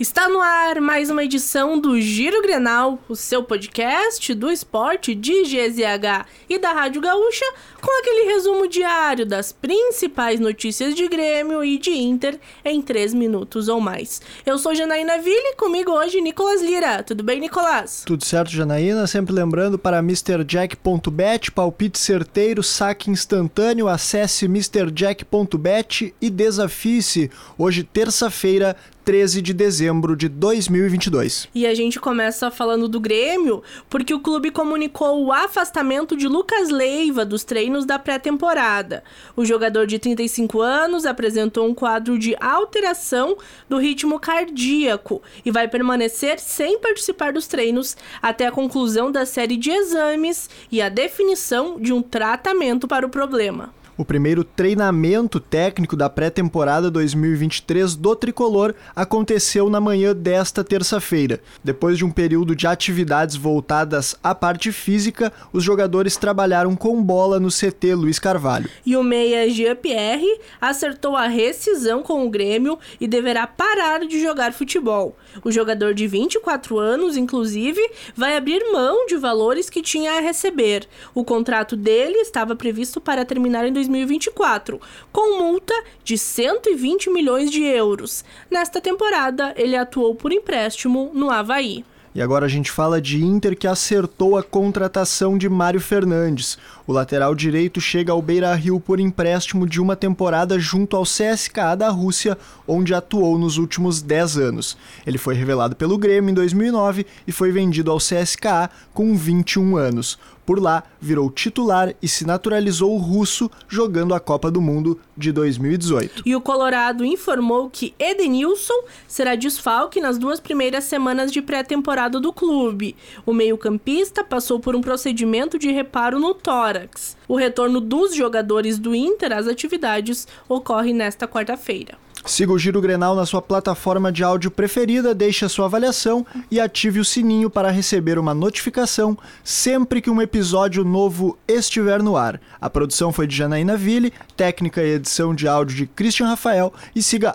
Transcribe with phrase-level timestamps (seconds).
[0.00, 5.42] Está no ar mais uma edição do Giro Grenal, o seu podcast do esporte de
[5.42, 7.44] GZH e da Rádio Gaúcha,
[7.80, 13.66] com aquele resumo diário das principais notícias de Grêmio e de Inter em 3 minutos
[13.66, 14.22] ou mais.
[14.46, 17.02] Eu sou Janaína Ville, comigo hoje Nicolas Lira.
[17.02, 18.04] Tudo bem, Nicolas?
[18.06, 19.04] Tudo certo, Janaína.
[19.08, 27.32] Sempre lembrando para MrJack.bet, palpite certeiro, saque instantâneo, acesse MrJack.bet e desafie-se.
[27.58, 28.76] Hoje, terça-feira,
[29.08, 31.48] 13 de dezembro de 2022.
[31.54, 36.68] E a gente começa falando do Grêmio, porque o clube comunicou o afastamento de Lucas
[36.68, 39.02] Leiva dos treinos da pré-temporada.
[39.34, 45.66] O jogador de 35 anos apresentou um quadro de alteração do ritmo cardíaco e vai
[45.68, 51.80] permanecer sem participar dos treinos até a conclusão da série de exames e a definição
[51.80, 53.72] de um tratamento para o problema.
[53.98, 61.40] O primeiro treinamento técnico da pré-temporada 2023 do Tricolor aconteceu na manhã desta terça-feira.
[61.64, 67.40] Depois de um período de atividades voltadas à parte física, os jogadores trabalharam com bola
[67.40, 68.70] no CT Luiz Carvalho.
[68.86, 74.52] E o meia Jean-Pierre acertou a rescisão com o Grêmio e deverá parar de jogar
[74.52, 75.16] futebol.
[75.42, 77.80] O jogador de 24 anos, inclusive,
[78.14, 80.86] vai abrir mão de valores que tinha a receber.
[81.12, 87.62] O contrato dele estava previsto para terminar em 2024, com multa de 120 milhões de
[87.62, 88.24] euros.
[88.50, 91.84] Nesta temporada, ele atuou por empréstimo no Havaí.
[92.14, 96.58] E agora a gente fala de Inter que acertou a contratação de Mário Fernandes.
[96.86, 101.76] O lateral direito chega ao Beira Rio por empréstimo de uma temporada junto ao CSKA
[101.76, 104.76] da Rússia, onde atuou nos últimos 10 anos.
[105.06, 110.18] Ele foi revelado pelo Grêmio em 2009 e foi vendido ao CSKA com 21 anos.
[110.48, 116.22] Por lá, virou titular e se naturalizou russo jogando a Copa do Mundo de 2018.
[116.24, 122.32] E o Colorado informou que Edenilson será desfalque nas duas primeiras semanas de pré-temporada do
[122.32, 122.96] clube.
[123.26, 127.14] O meio-campista passou por um procedimento de reparo no tórax.
[127.28, 131.98] O retorno dos jogadores do Inter às atividades ocorre nesta quarta-feira.
[132.28, 136.60] Siga o Giro Grenal na sua plataforma de áudio preferida, deixe a sua avaliação e
[136.60, 142.38] ative o sininho para receber uma notificação sempre que um episódio novo estiver no ar.
[142.60, 147.02] A produção foi de Janaína Ville, técnica e edição de áudio de Christian Rafael e
[147.02, 147.34] siga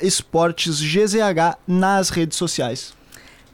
[0.00, 2.99] esportesgzh nas redes sociais.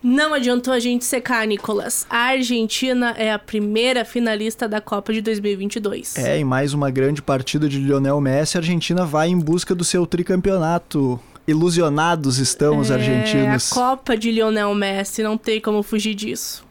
[0.08, 2.06] Não adiantou a gente secar, Nicolas.
[2.08, 6.16] A Argentina é a primeira finalista da Copa de 2022.
[6.16, 9.82] É, em mais uma grande partida de Lionel Messi, a Argentina vai em busca do
[9.82, 11.18] seu tricampeonato.
[11.44, 13.72] Ilusionados estão os é, argentinos.
[13.72, 16.64] A Copa de Lionel Messi, não tem como fugir disso.